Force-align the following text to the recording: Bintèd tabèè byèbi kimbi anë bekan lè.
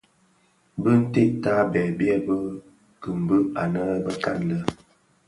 Bintèd 0.81 1.31
tabèè 1.43 1.83
byèbi 1.97 2.35
kimbi 3.01 3.37
anë 3.61 3.83
bekan 4.05 4.39
lè. 4.49 4.59